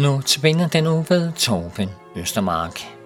Nu 0.00 0.20
tilbage 0.20 0.68
den 0.72 0.86
uge 0.86 1.06
ved 1.08 1.32
Torben 1.32 1.90
Østermark. 2.16 2.99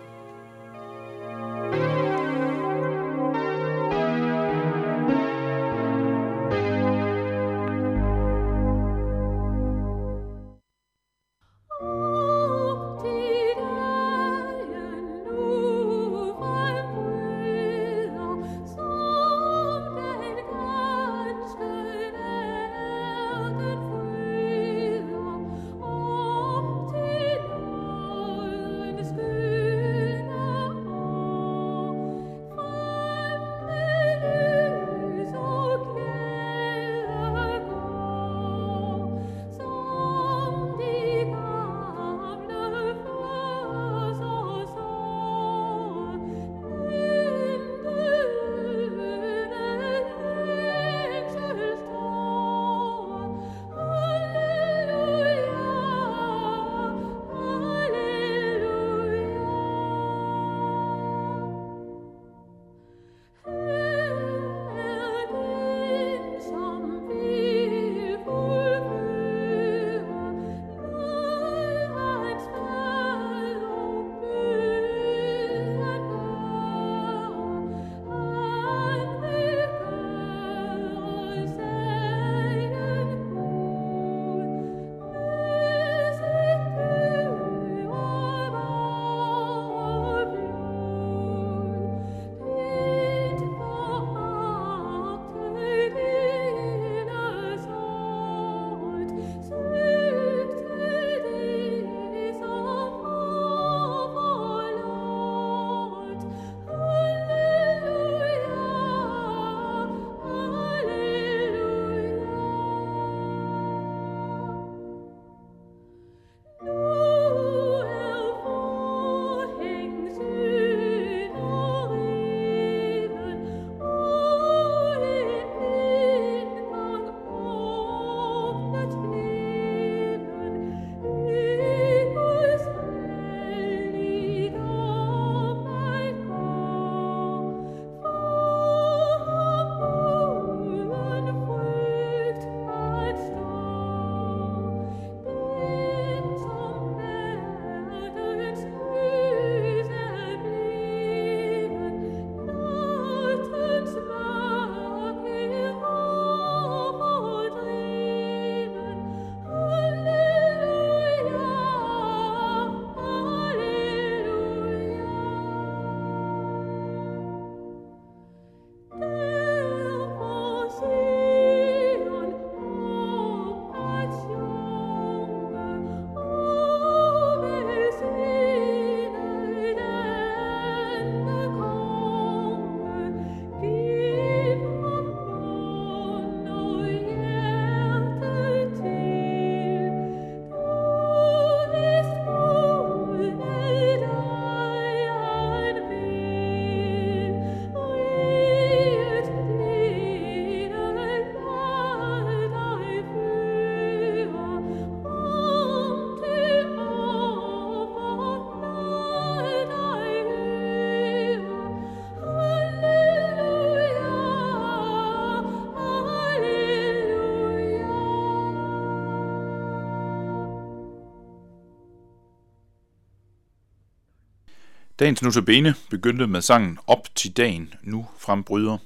Dagens 224.99 225.23
notabene 225.23 225.75
begyndte 225.91 226.27
med 226.27 226.43
sangen 226.43 226.79
Op 226.87 227.15
til 227.15 227.37
dagen, 227.37 227.75
nu 227.83 228.07
frembryder. 228.19 228.79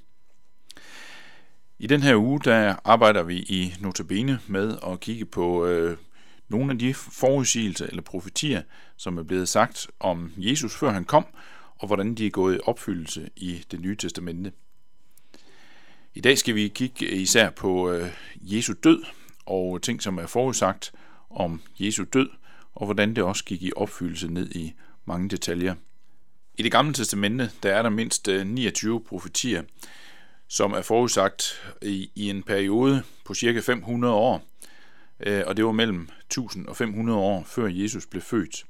I 1.79 1.87
den 1.87 2.03
her 2.03 2.17
uge, 2.17 2.41
der 2.45 2.77
arbejder 2.85 3.23
vi 3.23 3.37
i 3.37 3.75
notabene 3.81 4.41
med 4.47 4.79
at 4.87 5.01
kigge 5.01 5.25
på 5.25 5.67
øh, 5.67 5.97
nogle 6.49 6.73
af 6.73 6.79
de 6.79 6.95
forudsigelser 6.95 7.87
eller 7.87 8.03
profetier, 8.03 8.63
som 8.97 9.19
er 9.19 9.23
blevet 9.23 9.49
sagt 9.49 9.87
om 10.01 10.33
Jesus 10.37 10.77
før 10.77 10.91
han 10.91 11.05
kom, 11.05 11.27
og 11.79 11.87
hvordan 11.87 12.15
de 12.15 12.27
er 12.27 12.31
gået 12.31 12.57
i 12.57 12.61
opfyldelse 12.65 13.31
i 13.37 13.65
det 13.71 13.81
nye 13.81 13.97
testamente. 13.97 14.53
I 16.15 16.21
dag 16.21 16.39
skal 16.39 16.55
vi 16.55 16.69
kigge 16.69 17.11
især 17.11 17.51
på 17.51 17.91
øh, 17.91 18.11
Jesu 18.37 18.75
død 18.85 19.05
og 19.47 19.83
ting, 19.83 20.03
som 20.03 20.19
er 20.19 20.27
forudsagt 20.27 20.93
om 21.31 21.63
Jesu 21.79 22.05
død, 22.13 22.29
og 22.75 22.85
hvordan 22.85 23.17
det 23.17 23.25
også 23.25 23.45
gik 23.45 23.63
i 23.63 23.73
opfyldelse 23.77 24.29
ned 24.29 24.51
i 24.51 24.73
mange 25.05 25.29
detaljer. 25.29 25.75
I 26.59 26.63
det 26.63 26.73
gamle 26.73 26.95
testamente, 26.95 27.51
der 27.63 27.75
er 27.75 27.83
der 27.83 27.91
mindst 27.91 28.29
øh, 28.29 28.47
29 28.47 29.05
profetier, 29.05 29.63
som 30.49 30.73
er 30.73 30.83
forudsagt 30.83 31.63
i, 31.83 32.11
i 32.15 32.31
en 32.31 32.43
periode 32.43 33.03
på 33.25 33.35
cirka 33.35 33.61
500 33.61 34.15
år, 34.15 34.43
øh, 35.21 35.43
og 35.47 35.57
det 35.57 35.65
var 35.65 35.73
mellem 35.73 36.09
1000 36.27 36.67
og 36.67 36.77
500 36.77 37.19
år 37.19 37.45
før 37.47 37.67
Jesus 37.67 38.07
blev 38.07 38.23
født. 38.23 38.65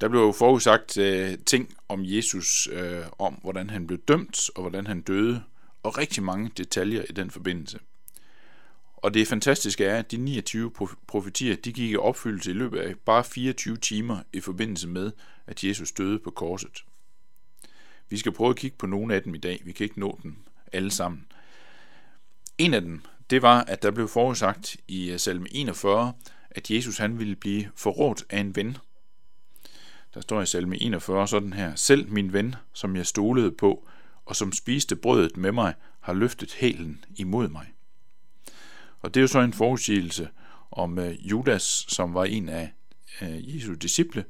Der 0.00 0.08
blev 0.08 0.20
jo 0.20 0.32
forudsagt 0.32 0.98
øh, 0.98 1.38
ting 1.46 1.74
om 1.88 2.00
Jesus, 2.04 2.68
øh, 2.72 3.02
om 3.18 3.34
hvordan 3.34 3.70
han 3.70 3.86
blev 3.86 3.98
dømt 3.98 4.50
og 4.54 4.60
hvordan 4.60 4.86
han 4.86 5.00
døde, 5.00 5.42
og 5.82 5.98
rigtig 5.98 6.22
mange 6.22 6.50
detaljer 6.56 7.02
i 7.08 7.12
den 7.12 7.30
forbindelse. 7.30 7.78
Og 9.02 9.14
det 9.14 9.28
fantastiske 9.28 9.84
er, 9.84 9.98
at 9.98 10.10
de 10.10 10.16
29 10.16 10.72
profetier, 11.06 11.56
de 11.56 11.72
gik 11.72 11.90
i 11.90 11.96
opfyldelse 11.96 12.50
i 12.50 12.54
løbet 12.54 12.78
af 12.78 12.94
bare 12.96 13.24
24 13.24 13.76
timer 13.76 14.18
i 14.32 14.40
forbindelse 14.40 14.88
med, 14.88 15.12
at 15.46 15.64
Jesus 15.64 15.92
døde 15.92 16.18
på 16.18 16.30
korset. 16.30 16.84
Vi 18.08 18.16
skal 18.16 18.32
prøve 18.32 18.50
at 18.50 18.56
kigge 18.56 18.76
på 18.76 18.86
nogle 18.86 19.14
af 19.14 19.22
dem 19.22 19.34
i 19.34 19.38
dag. 19.38 19.60
Vi 19.64 19.72
kan 19.72 19.84
ikke 19.84 20.00
nå 20.00 20.20
dem 20.22 20.36
alle 20.72 20.90
sammen. 20.90 21.26
En 22.58 22.74
af 22.74 22.80
dem, 22.80 23.02
det 23.30 23.42
var, 23.42 23.60
at 23.64 23.82
der 23.82 23.90
blev 23.90 24.08
forudsagt 24.08 24.76
i 24.88 25.10
øh, 25.10 25.18
salme 25.18 25.46
41, 25.50 26.12
at 26.50 26.70
Jesus 26.70 26.98
han 26.98 27.18
ville 27.18 27.36
blive 27.36 27.68
forrådt 27.76 28.24
af 28.30 28.40
en 28.40 28.56
ven. 28.56 28.76
Der 30.14 30.20
står 30.20 30.42
i 30.42 30.46
salme 30.46 30.82
41 30.82 31.28
sådan 31.28 31.52
her, 31.52 31.74
Selv 31.74 32.10
min 32.10 32.32
ven, 32.32 32.54
som 32.72 32.96
jeg 32.96 33.06
stolede 33.06 33.52
på, 33.52 33.88
og 34.24 34.36
som 34.36 34.52
spiste 34.52 34.96
brødet 34.96 35.36
med 35.36 35.52
mig, 35.52 35.74
har 36.00 36.12
løftet 36.12 36.54
hælen 36.54 37.04
imod 37.16 37.48
mig. 37.48 37.66
Og 39.00 39.14
det 39.14 39.20
er 39.20 39.22
jo 39.22 39.28
så 39.28 39.40
en 39.40 39.52
forudsigelse 39.52 40.28
om 40.70 40.98
øh, 40.98 41.30
Judas, 41.30 41.86
som 41.88 42.14
var 42.14 42.24
en 42.24 42.48
af 42.48 42.72
øh, 43.22 43.56
Jesu 43.56 43.74
disciple, 43.74 44.24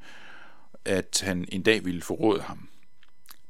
at 0.85 1.23
han 1.25 1.45
en 1.49 1.63
dag 1.63 1.85
ville 1.85 2.03
forråde 2.03 2.41
ham. 2.41 2.69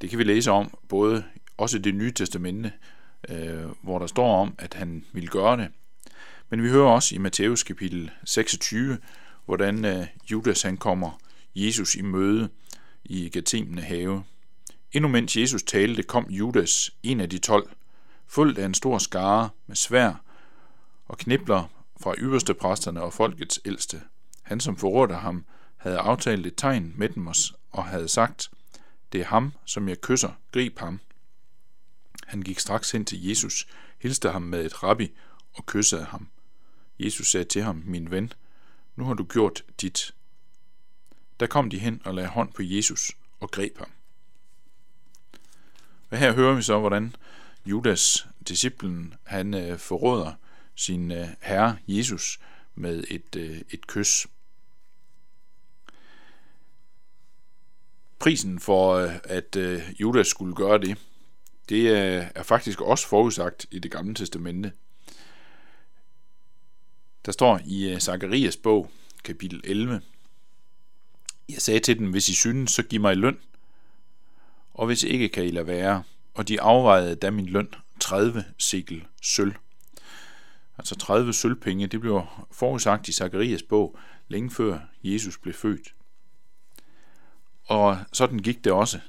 Det 0.01 0.11
kan 0.11 0.19
vi 0.19 0.25
læse 0.25 0.51
om 0.51 0.79
både 0.89 1.25
også 1.57 1.79
i 1.79 1.81
det 1.81 1.95
nye 1.95 2.13
testamente, 2.13 2.73
øh, 3.29 3.65
hvor 3.83 3.99
der 3.99 4.07
står 4.07 4.43
om, 4.43 4.55
at 4.59 4.75
han 4.75 5.05
ville 5.13 5.29
gøre 5.29 5.57
det. 5.57 5.69
Men 6.51 6.63
vi 6.63 6.69
hører 6.69 6.89
også 6.89 7.15
i 7.15 7.19
Matthæus 7.19 7.63
kapitel 7.63 8.11
26, 8.25 8.99
hvordan 9.45 10.07
Judas 10.31 10.63
han 10.63 10.77
kommer 10.77 11.21
Jesus 11.55 11.95
i 11.95 12.03
møde 12.03 12.49
i 13.05 13.29
Gethsemane 13.29 13.83
have. 13.83 14.25
Endnu 14.93 15.09
mens 15.09 15.37
Jesus 15.37 15.63
talte, 15.63 16.03
kom 16.03 16.27
Judas, 16.31 16.91
en 17.03 17.21
af 17.21 17.31
de 17.31 17.39
tolv, 17.39 17.69
fuldt 18.27 18.59
af 18.59 18.67
en 18.67 18.75
stor 18.75 18.99
skare 18.99 19.49
med 19.67 19.77
svær 19.77 20.28
og 21.09 21.19
knibler 21.19 21.65
fra 22.01 22.15
yderste 22.19 22.55
præsterne 22.55 23.03
og 23.03 23.13
folkets 23.13 23.61
ældste. 23.65 24.03
Han, 24.43 24.61
som 24.61 24.77
forrådte 24.77 25.15
ham, 25.15 25.45
havde 25.77 25.99
aftalt 25.99 26.47
et 26.47 26.55
tegn 26.57 26.95
med 26.97 27.09
dem 27.09 27.29
og 27.71 27.85
havde 27.85 28.09
sagt, 28.09 28.51
det 29.13 29.21
er 29.21 29.25
ham, 29.25 29.53
som 29.65 29.89
jeg 29.89 30.01
kysser, 30.01 30.33
grib 30.53 30.79
ham. 30.79 31.01
Han 32.27 32.43
gik 32.43 32.59
straks 32.59 32.91
hen 32.91 33.05
til 33.05 33.27
Jesus, 33.29 33.67
hilste 33.99 34.31
ham 34.31 34.43
med 34.43 34.65
et 34.65 34.83
rabbi 34.83 35.13
og 35.55 35.67
kyssede 35.67 36.05
ham. 36.05 36.29
Jesus 36.99 37.31
sagde 37.31 37.45
til 37.45 37.63
ham, 37.63 37.83
min 37.87 38.11
ven, 38.11 38.33
nu 38.97 39.05
har 39.05 39.15
du 39.15 39.25
gjort 39.25 39.65
dit. 39.81 40.15
Der 41.41 41.47
kom 41.47 41.71
de 41.71 41.79
hen 41.79 42.03
og 42.05 42.15
lagde 42.15 42.29
hånd 42.29 42.53
på 42.53 42.63
Jesus 42.63 43.13
og 43.41 43.51
greb 43.51 43.79
ham. 43.79 43.91
Og 46.11 46.19
her 46.19 46.33
hører 46.33 46.55
vi 46.55 46.63
så, 46.63 46.79
hvordan 46.79 47.17
Judas, 47.67 48.29
disciplen, 48.49 49.15
han 49.25 49.55
øh, 49.55 49.79
forråder 49.79 50.33
sin 50.79 51.11
øh, 51.13 51.29
herre 51.41 51.79
Jesus 51.89 52.41
med 52.75 53.05
et, 53.11 53.37
øh, 53.37 53.61
et 53.71 53.87
kys. 53.87 54.27
Prisen 58.19 58.61
for, 58.61 58.95
øh, 58.95 59.15
at 59.25 59.57
Judas 60.01 60.27
skulle 60.27 60.55
gøre 60.55 60.79
det, 60.79 60.99
det 61.69 61.89
er 61.89 62.43
faktisk 62.43 62.81
også 62.81 63.09
forudsagt 63.09 63.67
i 63.71 63.79
det 63.79 63.91
gamle 63.91 64.15
testamente. 64.15 64.73
Der 67.27 67.33
står 67.33 67.61
i 67.67 67.97
Zakarias 68.01 68.57
bog, 68.57 68.91
kapitel 69.25 69.61
11, 69.65 70.03
Jeg 71.49 71.63
sagde 71.63 71.81
til 71.81 71.99
dem, 71.99 72.11
hvis 72.11 72.29
I 72.29 72.35
synes, 72.35 72.71
så 72.71 72.83
giv 72.83 73.01
mig 73.01 73.17
løn, 73.17 73.39
og 74.75 74.87
hvis 74.87 75.03
ikke 75.03 75.29
kan 75.29 75.45
I 75.45 75.51
lade 75.51 75.67
være. 75.67 76.03
Og 76.35 76.49
de 76.49 76.61
afvejede 76.61 77.15
da 77.17 77.31
min 77.31 77.47
løn 77.47 77.75
30 78.01 78.45
sikkel 78.59 79.05
sølv. 79.23 79.55
Altså 80.79 80.97
30 80.97 81.33
sølvpenge, 81.33 81.87
det 81.87 82.01
blev 82.01 82.23
forudsagt 82.51 83.09
i 83.09 83.13
Zakarias 83.13 83.63
bog, 83.63 83.99
længe 84.29 84.51
før 84.51 84.79
Jesus 85.05 85.39
blev 85.39 85.55
født. 85.55 85.95
Og 87.65 87.99
sådan 88.13 88.39
gik 88.39 88.65
det 88.65 88.73
også. 88.73 89.01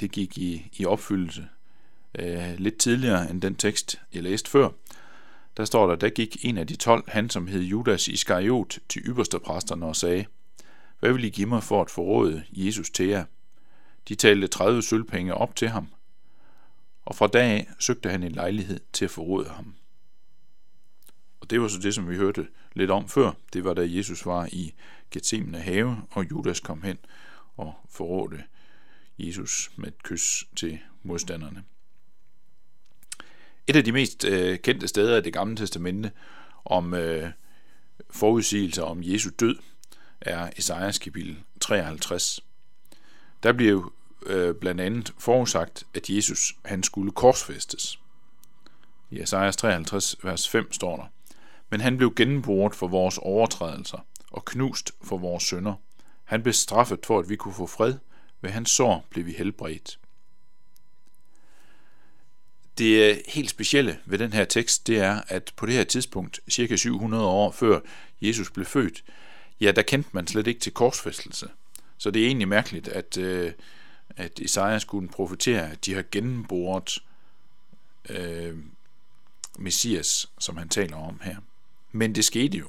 Det 0.00 0.10
gik 0.10 0.38
i, 0.38 0.70
i 0.72 0.86
opfyldelse. 0.86 1.48
Øh, 2.18 2.54
lidt 2.58 2.78
tidligere 2.78 3.30
end 3.30 3.42
den 3.42 3.54
tekst, 3.54 4.00
jeg 4.14 4.22
læste 4.22 4.50
før. 4.50 4.68
Der 5.56 5.64
står 5.64 5.86
der, 5.86 5.96
der 5.96 6.08
gik 6.08 6.36
en 6.44 6.58
af 6.58 6.66
de 6.66 6.76
tolv, 6.76 7.04
han 7.08 7.30
som 7.30 7.46
hed 7.46 7.60
Judas 7.60 8.08
Iskariot, 8.08 8.78
til 8.88 9.02
ypperste 9.02 9.38
præsterne 9.38 9.86
og 9.86 9.96
sagde, 9.96 10.26
Hvad 11.00 11.12
vil 11.12 11.24
I 11.24 11.28
give 11.28 11.48
mig 11.48 11.62
for 11.62 11.80
at 11.80 11.90
forråde 11.90 12.44
Jesus 12.52 12.90
til 12.90 13.06
jer? 13.06 13.24
De 14.08 14.14
talte 14.14 14.46
30 14.46 14.82
sølvpenge 14.82 15.34
op 15.34 15.56
til 15.56 15.68
ham, 15.68 15.88
og 17.04 17.14
fra 17.14 17.26
dag 17.26 17.50
af 17.50 17.68
søgte 17.78 18.10
han 18.10 18.22
en 18.22 18.32
lejlighed 18.32 18.80
til 18.92 19.04
at 19.04 19.10
forråde 19.10 19.48
ham. 19.48 19.74
Og 21.48 21.50
det 21.50 21.60
var 21.60 21.68
så 21.68 21.78
det, 21.78 21.94
som 21.94 22.08
vi 22.08 22.16
hørte 22.16 22.46
lidt 22.72 22.90
om 22.90 23.08
før. 23.08 23.32
Det 23.52 23.64
var 23.64 23.74
da 23.74 23.86
Jesus 23.88 24.26
var 24.26 24.48
i 24.52 24.74
Gethsemane 25.10 25.58
have, 25.58 25.96
og 26.10 26.30
Judas 26.30 26.60
kom 26.60 26.82
hen 26.82 26.98
og 27.56 27.74
forrådte 27.90 28.44
Jesus 29.18 29.70
med 29.76 29.88
et 29.88 30.02
kys 30.02 30.44
til 30.56 30.78
modstanderne. 31.02 31.64
Et 33.66 33.76
af 33.76 33.84
de 33.84 33.92
mest 33.92 34.24
øh, 34.24 34.58
kendte 34.58 34.88
steder 34.88 35.16
i 35.16 35.20
det 35.20 35.32
gamle 35.32 35.56
testamente 35.56 36.10
om 36.64 36.94
øh, 36.94 37.30
forudsigelser 38.10 38.82
om 38.82 38.98
Jesu 39.02 39.30
død 39.40 39.56
er 40.20 40.50
Esajas 40.56 40.98
kapitel 40.98 41.38
53. 41.60 42.44
Der 43.42 43.52
bliver 43.52 43.92
øh, 44.26 44.54
blandt 44.54 44.80
andet 44.80 45.14
forudsagt, 45.18 45.84
at 45.94 46.10
Jesus 46.10 46.56
han 46.64 46.82
skulle 46.82 47.12
korsfæstes. 47.12 48.00
I 49.10 49.20
Esajas 49.20 49.56
53, 49.56 50.16
vers 50.22 50.48
5 50.48 50.72
står 50.72 50.96
der, 50.96 51.04
men 51.70 51.80
han 51.80 51.96
blev 51.96 52.14
gennemboret 52.14 52.74
for 52.74 52.88
vores 52.88 53.18
overtrædelser 53.18 53.98
og 54.30 54.44
knust 54.44 54.92
for 55.02 55.18
vores 55.18 55.42
sønder. 55.44 55.74
Han 56.24 56.42
blev 56.42 56.52
straffet 56.52 57.06
for, 57.06 57.18
at 57.18 57.28
vi 57.28 57.36
kunne 57.36 57.54
få 57.54 57.66
fred. 57.66 57.94
Ved 58.40 58.50
hans 58.50 58.70
sår 58.70 59.06
blev 59.10 59.26
vi 59.26 59.32
helbredt. 59.32 59.98
Det 62.78 63.10
øh, 63.10 63.16
helt 63.28 63.50
specielle 63.50 63.98
ved 64.06 64.18
den 64.18 64.32
her 64.32 64.44
tekst, 64.44 64.86
det 64.86 64.98
er, 64.98 65.22
at 65.28 65.52
på 65.56 65.66
det 65.66 65.74
her 65.74 65.84
tidspunkt, 65.84 66.40
cirka 66.50 66.76
700 66.76 67.24
år 67.24 67.50
før 67.50 67.80
Jesus 68.20 68.50
blev 68.50 68.66
født, 68.66 69.04
ja, 69.60 69.72
der 69.72 69.82
kendte 69.82 70.10
man 70.12 70.26
slet 70.26 70.46
ikke 70.46 70.60
til 70.60 70.72
korsfæstelse. 70.72 71.48
Så 71.98 72.10
det 72.10 72.22
er 72.22 72.26
egentlig 72.26 72.48
mærkeligt, 72.48 72.88
at, 72.88 73.18
øh, 73.18 73.52
at 74.16 74.38
Isaiah 74.38 74.80
skulle 74.80 75.08
profetere, 75.08 75.70
at 75.70 75.86
de 75.86 75.94
har 75.94 76.04
gennemboret 76.12 76.98
øh, 78.08 78.56
Messias, 79.58 80.30
som 80.38 80.56
han 80.56 80.68
taler 80.68 80.96
om 80.96 81.20
her. 81.22 81.36
Men 81.92 82.14
det 82.14 82.24
skete 82.24 82.58
jo. 82.58 82.66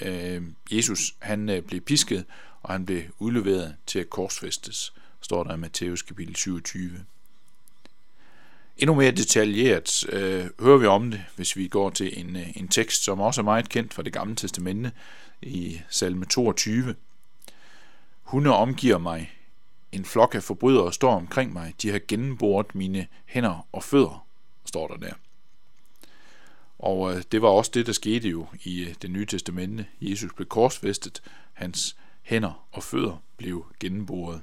Øh, 0.00 0.42
Jesus 0.70 1.14
han 1.18 1.48
øh, 1.48 1.62
blev 1.62 1.80
pisket, 1.80 2.24
og 2.62 2.72
han 2.72 2.86
blev 2.86 3.02
udleveret 3.18 3.76
til 3.86 3.98
at 3.98 4.10
korsfæstes, 4.10 4.92
står 5.20 5.44
der 5.44 5.54
i 5.54 5.56
Matthæus 5.56 6.02
kapitel 6.02 6.36
27. 6.36 7.04
Endnu 8.76 8.94
mere 8.94 9.10
detaljeret 9.10 10.04
øh, 10.12 10.46
hører 10.60 10.78
vi 10.78 10.86
om 10.86 11.10
det, 11.10 11.24
hvis 11.36 11.56
vi 11.56 11.68
går 11.68 11.90
til 11.90 12.20
en, 12.20 12.36
øh, 12.36 12.56
en 12.56 12.68
tekst, 12.68 13.04
som 13.04 13.20
også 13.20 13.40
er 13.40 13.44
meget 13.44 13.68
kendt 13.68 13.94
fra 13.94 14.02
det 14.02 14.12
gamle 14.12 14.36
testamente 14.36 14.92
i 15.42 15.80
salme 15.88 16.24
22. 16.24 16.94
Hunde 18.22 18.56
omgiver 18.56 18.98
mig, 18.98 19.32
en 19.92 20.04
flok 20.04 20.34
af 20.34 20.42
forbrydere 20.42 20.92
står 20.92 21.14
omkring 21.14 21.52
mig, 21.52 21.74
de 21.82 21.90
har 21.90 22.00
gennemboret 22.08 22.74
mine 22.74 23.06
hænder 23.26 23.66
og 23.72 23.84
fødder, 23.84 24.26
står 24.64 24.88
der 24.88 24.96
der. 24.96 25.12
Og 26.78 27.14
øh, 27.14 27.22
det 27.32 27.42
var 27.42 27.48
også 27.48 27.70
det, 27.74 27.86
der 27.86 27.92
skete 27.92 28.28
jo 28.28 28.46
i 28.62 28.80
øh, 28.80 28.94
det 29.02 29.10
nye 29.10 29.26
testamente. 29.26 29.86
Jesus 30.00 30.32
blev 30.32 30.46
korsfæstet, 30.48 31.22
hans 31.52 31.96
hænder 32.22 32.66
og 32.72 32.82
fødder 32.82 33.22
blev 33.36 33.66
gennemboret. 33.80 34.42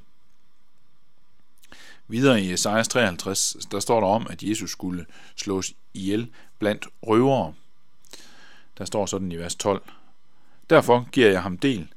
Videre 2.07 2.41
i 2.41 2.53
Esajas 2.53 2.87
53, 2.87 3.57
der 3.71 3.79
står 3.79 3.99
der 3.99 4.07
om, 4.07 4.27
at 4.29 4.43
Jesus 4.43 4.71
skulle 4.71 5.05
slås 5.35 5.73
ihjel 5.93 6.31
blandt 6.59 6.87
røvere. 7.03 7.53
Der 8.77 8.85
står 8.85 9.05
sådan 9.05 9.31
i 9.31 9.35
vers 9.35 9.55
12. 9.55 9.89
Derfor 10.69 11.09
giver 11.11 11.29
jeg 11.29 11.43
ham 11.43 11.57
del. 11.57 11.87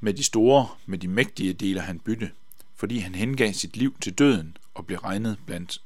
Med 0.00 0.14
de 0.14 0.22
store, 0.22 0.68
med 0.86 0.98
de 0.98 1.08
mægtige 1.08 1.52
deler 1.52 1.82
han 1.82 2.00
bytte, 2.00 2.30
fordi 2.74 2.98
han 2.98 3.14
hengav 3.14 3.52
sit 3.52 3.76
liv 3.76 3.96
til 4.00 4.12
døden 4.12 4.56
og 4.74 4.86
blev 4.86 4.98
regnet 4.98 5.38
blandt 5.46 5.82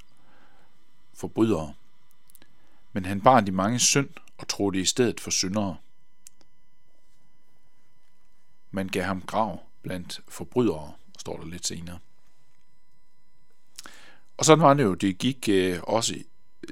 forbrydere. 1.15 1.75
Men 2.95 3.05
han 3.05 3.21
bar 3.21 3.41
de 3.41 3.53
mange 3.53 3.79
synd 3.79 4.09
og 4.39 4.49
trådte 4.49 4.81
i 4.81 4.85
stedet 4.85 5.21
for 5.21 5.31
syndere. 5.31 5.77
Man 8.71 8.89
gav 8.89 9.03
ham 9.03 9.23
grav 9.23 9.61
blandt 9.83 10.21
forbrydere, 10.29 10.93
står 11.19 11.37
der 11.37 11.47
lidt 11.47 11.67
senere. 11.67 11.99
Og 14.37 14.45
sådan 14.45 14.63
var 14.63 14.75
det 14.75 14.85
jo, 14.85 14.95
det 14.95 15.19
gik 15.19 15.49
øh, 15.49 15.81
også, 15.83 16.15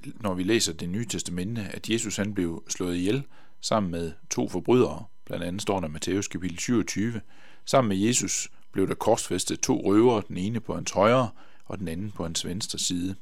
når 0.05 0.35
vi 0.35 0.43
læser 0.43 0.73
det 0.73 0.88
nye 0.88 1.07
testamente, 1.07 1.62
at 1.62 1.91
Jesus 1.91 2.17
han 2.17 2.35
blev 2.35 2.64
slået 2.69 2.97
ihjel 2.97 3.25
sammen 3.61 3.91
med 3.91 4.12
to 4.31 4.49
forbrydere. 4.49 5.05
Blandt 5.25 5.45
andet 5.45 5.62
står 5.62 5.81
der 5.81 5.88
Matthæus 5.88 6.29
kapitel 6.29 6.59
27. 6.59 7.21
Sammen 7.64 7.88
med 7.88 7.97
Jesus 7.97 8.49
blev 8.73 8.88
der 8.88 8.95
korsfæstet 8.95 9.61
to 9.61 9.83
røvere, 9.85 10.23
den 10.29 10.37
ene 10.37 10.61
på 10.61 10.75
hans 10.75 10.91
højre 10.91 11.31
og 11.64 11.79
den 11.79 11.88
anden 11.88 12.11
på 12.11 12.23
hans 12.23 12.45
venstre 12.45 12.79
side. 12.79 13.17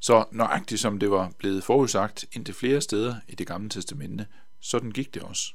Så 0.00 0.24
nøjagtigt 0.32 0.80
som 0.80 0.98
det 0.98 1.10
var 1.10 1.32
blevet 1.38 1.64
forudsagt 1.64 2.24
indtil 2.32 2.54
flere 2.54 2.80
steder 2.80 3.16
i 3.28 3.34
det 3.34 3.46
gamle 3.46 3.68
testamente, 3.68 4.26
sådan 4.60 4.90
gik 4.90 5.14
det 5.14 5.22
også. 5.22 5.52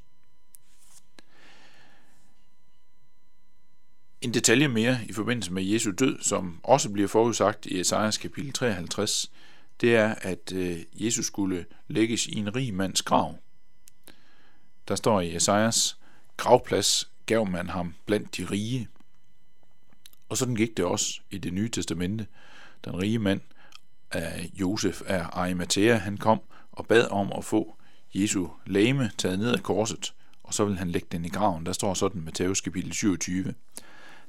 En 4.21 4.33
detalje 4.33 4.67
mere 4.67 4.97
i 5.09 5.13
forbindelse 5.13 5.53
med 5.53 5.63
Jesu 5.63 5.91
død, 5.91 6.21
som 6.21 6.59
også 6.63 6.89
bliver 6.89 7.07
forudsagt 7.07 7.65
i 7.65 7.79
Esajas 7.79 8.17
kapitel 8.17 8.53
53, 8.53 9.31
det 9.81 9.95
er, 9.95 10.15
at 10.21 10.51
øh, 10.55 10.79
Jesus 10.93 11.25
skulle 11.25 11.65
lægges 11.88 12.25
i 12.25 12.35
en 12.35 12.55
rig 12.55 12.73
mands 12.73 13.01
grav. 13.01 13.35
Der 14.88 14.95
står 14.95 15.21
i 15.21 15.35
Esajas 15.35 15.97
gravplads 16.38 17.09
gav 17.25 17.50
man 17.50 17.69
ham 17.69 17.93
blandt 18.05 18.38
de 18.38 18.45
rige. 18.45 18.88
Og 20.29 20.38
sådan 20.38 20.55
gik 20.55 20.77
det 20.77 20.85
også 20.85 21.21
i 21.31 21.38
det 21.38 21.53
nye 21.53 21.69
testamente. 21.69 22.27
Den 22.85 23.01
rige 23.01 23.19
mand 23.19 23.41
af 24.13 24.50
Josef 24.53 25.01
af 25.05 25.25
Arimathea, 25.32 25.96
han 25.96 26.17
kom 26.17 26.41
og 26.72 26.88
bad 26.88 27.08
om 27.12 27.32
at 27.38 27.46
få 27.46 27.75
Jesu 28.13 28.48
lame 28.65 29.12
taget 29.17 29.39
ned 29.39 29.51
af 29.51 29.63
korset, 29.63 30.13
og 30.43 30.53
så 30.53 30.65
ville 30.65 30.77
han 30.77 30.91
lægge 30.91 31.08
den 31.12 31.25
i 31.25 31.29
graven. 31.29 31.65
Der 31.65 31.72
står 31.72 31.93
sådan 31.93 32.22
i 32.22 32.24
Matthæus 32.24 32.62
kapitel 32.62 32.93
27. 32.93 33.53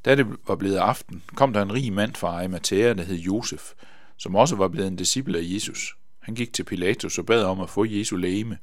Da 0.04 0.14
det 0.14 0.26
var 0.46 0.56
blevet 0.56 0.76
aften, 0.76 1.22
kom 1.34 1.52
der 1.52 1.62
en 1.62 1.72
rig 1.72 1.92
mand 1.92 2.14
fra 2.14 2.28
Arimathea, 2.28 2.92
der 2.92 3.02
hed 3.02 3.16
Josef, 3.16 3.72
som 4.16 4.34
også 4.34 4.56
var 4.56 4.68
blevet 4.68 4.88
en 4.88 4.96
disciple 4.96 5.38
af 5.38 5.42
Jesus. 5.44 5.96
Han 6.20 6.34
gik 6.34 6.52
til 6.52 6.64
Pilatus 6.64 7.18
og 7.18 7.26
bad 7.26 7.44
om 7.44 7.60
at 7.60 7.70
få 7.70 7.84
Jesu 7.84 8.16
læme, 8.16 8.58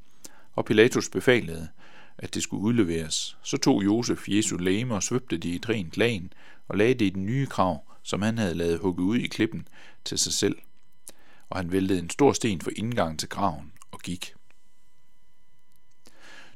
og 0.53 0.65
Pilatus 0.65 1.09
befalede, 1.09 1.67
at 2.17 2.33
det 2.33 2.43
skulle 2.43 2.63
udleveres. 2.63 3.37
Så 3.43 3.57
tog 3.57 3.85
Josef 3.85 4.29
Jesu 4.29 4.57
læme 4.57 4.93
og 4.93 5.03
svøbte 5.03 5.37
det 5.37 5.49
i 5.49 5.55
et 5.55 5.69
rent 5.69 5.97
lagen 5.97 6.33
og 6.67 6.77
lagde 6.77 6.93
det 6.93 7.05
i 7.05 7.09
den 7.09 7.25
nye 7.25 7.45
krav, 7.45 7.83
som 8.03 8.21
han 8.21 8.37
havde 8.37 8.55
lavet 8.55 8.79
hugge 8.79 9.03
ud 9.03 9.17
i 9.17 9.27
klippen 9.27 9.67
til 10.05 10.17
sig 10.17 10.33
selv. 10.33 10.55
Og 11.51 11.57
han 11.57 11.71
væltede 11.71 11.99
en 11.99 12.09
stor 12.09 12.33
sten 12.33 12.61
for 12.61 12.71
indgangen 12.75 13.17
til 13.17 13.29
graven 13.29 13.71
og 13.91 13.99
gik. 13.99 14.33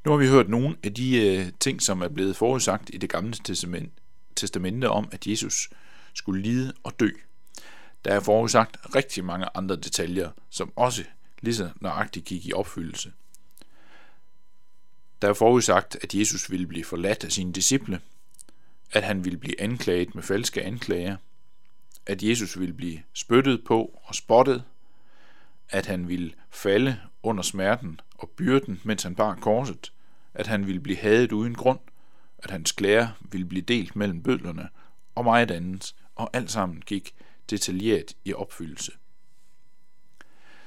Nu 0.06 0.12
har 0.12 0.18
vi 0.18 0.28
hørt 0.28 0.50
nogle 0.50 0.76
af 0.84 0.94
de 0.94 1.28
øh, 1.28 1.52
ting, 1.60 1.82
som 1.82 2.02
er 2.02 2.08
blevet 2.08 2.36
forudsagt 2.36 2.90
i 2.94 2.98
det 2.98 3.10
gamle 3.10 3.34
testament, 3.44 3.94
testamente 4.36 4.90
om, 4.90 5.10
at 5.12 5.28
Jesus 5.28 5.70
skulle 6.14 6.42
lide 6.42 6.74
og 6.84 7.00
dø. 7.00 7.10
Der 8.06 8.14
er 8.14 8.20
forudsagt 8.20 8.78
rigtig 8.96 9.26
mange 9.26 9.48
andre 9.56 9.76
detaljer, 9.76 10.32
som 10.50 10.74
også 10.76 11.04
lige 11.42 11.56
så 11.56 11.70
nøjagtigt 11.82 12.26
gik 12.26 12.46
i 12.46 12.54
opfyldelse. 12.54 13.14
Der 15.22 15.30
er 15.30 15.34
forudsagt, 15.34 15.98
at 16.02 16.16
Jesus 16.16 16.52
ville 16.52 16.68
blive 16.68 16.86
forladt 16.86 17.24
af 17.24 17.32
sine 17.32 17.54
disciple, 17.54 18.02
at 18.92 19.04
han 19.04 19.26
ville 19.26 19.40
blive 19.40 19.62
anklaget 19.62 20.16
med 20.16 20.24
falske 20.24 20.64
anklager, 20.64 21.18
at 22.06 22.24
Jesus 22.24 22.60
ville 22.60 22.74
blive 22.74 23.02
spyttet 23.14 23.64
på 23.66 24.00
og 24.04 24.16
spottet, 24.16 24.64
at 25.70 25.86
han 25.86 26.08
ville 26.08 26.34
falde 26.50 27.00
under 27.24 27.44
smerten 27.44 28.00
og 28.18 28.30
byrden, 28.30 28.82
mens 28.84 29.04
han 29.04 29.16
bar 29.16 29.36
korset, 29.36 29.92
at 30.34 30.48
han 30.48 30.68
ville 30.68 30.82
blive 30.82 30.98
hadet 30.98 31.32
uden 31.32 31.56
grund, 31.56 31.80
at 32.38 32.52
hans 32.52 32.72
klæder 32.72 33.08
ville 33.32 33.48
blive 33.48 33.62
delt 33.62 33.96
mellem 33.96 34.24
bødlerne 34.24 34.70
og 35.16 35.24
meget 35.24 35.52
andet, 35.52 35.96
og 36.16 36.30
alt 36.34 36.52
sammen 36.52 36.82
gik 36.86 37.16
detaljeret 37.50 38.16
i 38.26 38.34
opfyldelse. 38.34 38.92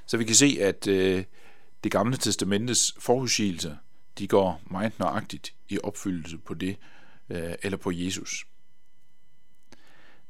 Så 0.06 0.16
vi 0.16 0.24
kan 0.24 0.34
se, 0.34 0.56
at 0.60 0.86
øh, 0.86 1.24
det 1.84 1.92
gamle 1.92 2.16
testamentes 2.16 2.94
forudsigelser, 2.98 3.76
de 4.18 4.28
går 4.28 4.60
meget 4.70 4.98
nøjagtigt 4.98 5.54
i 5.68 5.78
opfyldelse 5.82 6.38
på 6.38 6.54
det, 6.54 6.76
øh, 7.30 7.54
eller 7.62 7.78
på 7.78 7.90
Jesus. 7.90 8.46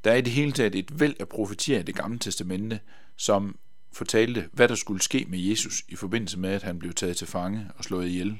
Der 0.04 0.10
er 0.12 0.16
i 0.16 0.20
det 0.20 0.32
hele 0.32 0.52
taget 0.52 0.74
et 0.74 1.00
væld 1.00 1.16
af 1.20 1.28
profetier 1.28 1.78
i 1.78 1.82
det 1.82 1.94
gamle 1.94 2.18
testamente, 2.18 2.80
som 3.16 3.58
fortalte, 3.98 4.48
hvad 4.52 4.68
der 4.68 4.74
skulle 4.74 5.02
ske 5.02 5.24
med 5.28 5.38
Jesus 5.38 5.82
i 5.88 5.96
forbindelse 5.96 6.38
med, 6.38 6.50
at 6.50 6.62
han 6.62 6.78
blev 6.78 6.94
taget 6.94 7.16
til 7.16 7.26
fange 7.26 7.70
og 7.76 7.84
slået 7.84 8.08
ihjel 8.08 8.38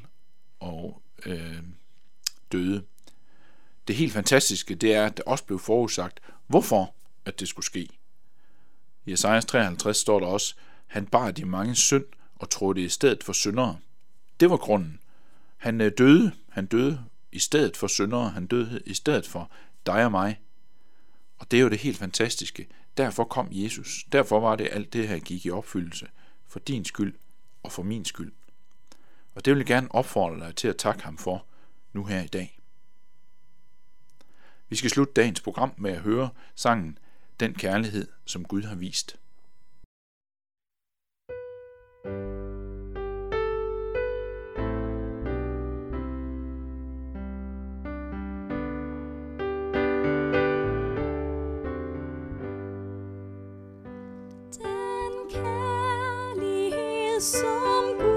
og 0.61 1.03
øh, 1.27 1.63
døde. 2.53 2.85
Det 3.89 3.97
helt 3.97 4.13
fantastiske, 4.13 4.75
det 4.75 4.95
er, 4.95 5.07
at 5.07 5.17
det 5.17 5.25
også 5.25 5.45
blev 5.45 5.59
forudsagt, 5.59 6.21
hvorfor 6.47 6.95
at 7.25 7.41
det 7.41 7.49
skulle 7.49 7.67
ske. 7.67 7.89
I 9.07 9.13
Esajas 9.13 9.45
53 9.45 9.97
står 9.97 10.21
der 10.21 10.27
også, 10.27 10.55
han 10.87 11.07
bar 11.07 11.31
de 11.31 11.45
mange 11.45 11.75
synd 11.75 12.05
og 12.37 12.51
trådte 12.51 12.83
i 12.83 12.89
stedet 12.89 13.25
for 13.25 13.33
syndere. 13.33 13.79
Det 14.41 14.51
var 14.51 14.57
grunden. 14.57 15.01
Han 15.57 15.81
øh, 15.81 15.93
døde, 15.99 16.33
han 16.49 16.67
døde 16.67 17.05
i 17.33 17.39
stedet 17.39 17.77
for 17.77 17.87
syndere, 17.87 18.31
han 18.31 18.47
døde 18.47 18.83
i 18.87 18.95
stedet 18.95 19.27
for 19.27 19.51
dig 19.87 20.05
og 20.05 20.11
mig. 20.11 20.41
Og 21.39 21.51
det 21.51 21.57
er 21.57 21.61
jo 21.61 21.69
det 21.69 21.79
helt 21.79 21.99
fantastiske. 21.99 22.67
Derfor 22.99 23.25
kom 23.25 23.49
Jesus. 23.51 24.05
Derfor 24.13 24.41
var 24.41 24.57
det 24.57 24.69
alt 24.71 24.93
det 24.93 25.09
her 25.09 25.19
gik 25.19 25.47
i 25.47 25.51
opfyldelse. 25.51 26.09
For 26.47 26.59
din 26.59 26.85
skyld 26.85 27.15
og 27.63 27.73
for 27.73 27.83
min 27.83 28.05
skyld. 28.05 28.33
Og 29.35 29.45
det 29.45 29.51
vil 29.51 29.59
jeg 29.59 29.67
gerne 29.67 29.95
opfordre 29.95 30.47
dig 30.47 30.57
til 30.57 30.69
at 30.69 30.77
takke 30.77 31.03
ham 31.03 31.19
for 31.19 31.47
nu 31.93 32.05
her 32.05 32.23
i 32.23 32.27
dag. 32.27 32.61
Vi 34.69 34.77
skal 34.77 34.91
slutte 34.91 35.13
dagens 35.13 35.41
program 35.41 35.75
med 35.77 35.91
at 35.91 36.01
høre 36.01 36.31
sangen 36.55 36.99
Den 37.41 37.55
kærlighed, 37.55 38.09
som 38.25 38.45
Gud 38.45 38.63
har 38.63 38.75
vist. 38.75 39.17
Den 55.33 55.43
kærlighed, 55.43 57.21
som 57.21 58.08